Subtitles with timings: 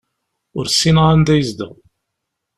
[0.57, 1.73] Ur ssineɣ anda yezdeɣ.